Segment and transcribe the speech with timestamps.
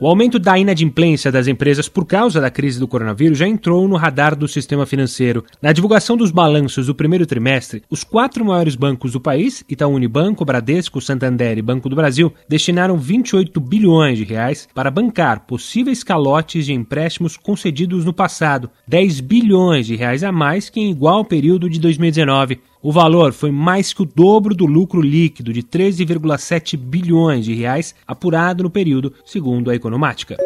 [0.00, 3.96] O aumento da inadimplência das empresas por causa da crise do coronavírus já entrou no
[3.96, 5.44] radar do sistema financeiro.
[5.60, 10.44] Na divulgação dos balanços do primeiro trimestre, os quatro maiores bancos do país, Itaú Unibanco,
[10.44, 16.66] Bradesco, Santander e Banco do Brasil, destinaram 28 bilhões de reais para bancar possíveis calotes
[16.66, 21.68] de empréstimos concedidos no passado, 10 bilhões de reais a mais que em igual período
[21.68, 22.60] de 2019.
[22.80, 27.92] O valor foi mais que o dobro do lucro líquido de 13,7 bilhões de reais
[28.06, 30.36] apurado no período, segundo a Economática.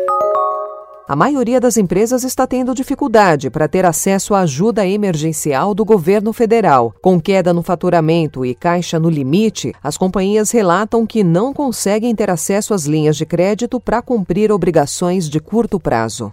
[1.07, 6.33] A maioria das empresas está tendo dificuldade para ter acesso à ajuda emergencial do governo
[6.33, 6.95] federal.
[7.03, 12.31] Com queda no faturamento e caixa no limite, as companhias relatam que não conseguem ter
[12.31, 16.33] acesso às linhas de crédito para cumprir obrigações de curto prazo.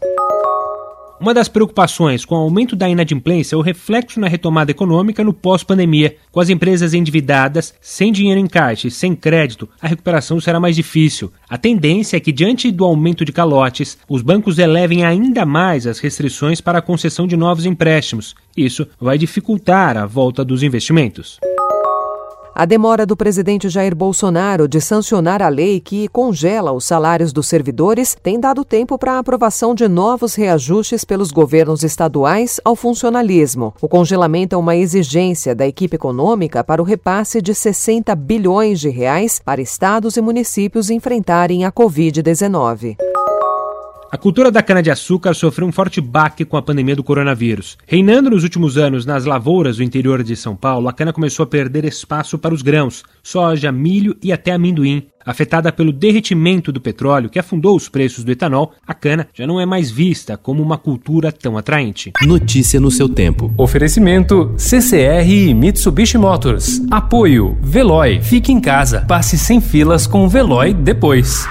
[1.19, 5.33] Uma das preocupações com o aumento da inadimplência é o reflexo na retomada econômica no
[5.33, 6.15] pós-pandemia.
[6.31, 10.77] Com as empresas endividadas, sem dinheiro em caixa e sem crédito, a recuperação será mais
[10.77, 11.29] difícil.
[11.49, 15.99] A tendência é que, diante do aumento de calotes, os bancos elevem ainda mais as
[15.99, 18.33] restrições para a concessão de novos empréstimos.
[18.55, 21.37] Isso vai dificultar a volta dos investimentos.
[22.59, 27.47] A demora do presidente Jair Bolsonaro de sancionar a lei que congela os salários dos
[27.47, 33.73] servidores tem dado tempo para a aprovação de novos reajustes pelos governos estaduais ao funcionalismo.
[33.81, 38.89] O congelamento é uma exigência da equipe econômica para o repasse de 60 bilhões de
[38.89, 42.97] reais para estados e municípios enfrentarem a Covid-19.
[44.11, 47.77] A cultura da cana-de-açúcar sofreu um forte baque com a pandemia do coronavírus.
[47.85, 51.47] Reinando nos últimos anos nas lavouras do interior de São Paulo, a cana começou a
[51.47, 55.05] perder espaço para os grãos, soja, milho e até amendoim.
[55.23, 59.61] Afetada pelo derretimento do petróleo que afundou os preços do etanol, a cana já não
[59.61, 62.11] é mais vista como uma cultura tão atraente.
[62.23, 63.53] Notícia no seu tempo.
[63.55, 66.81] Oferecimento CCR e Mitsubishi Motors.
[66.89, 68.21] Apoio Veloy.
[68.23, 69.05] Fique em casa.
[69.07, 71.47] Passe sem filas com o Veloy depois.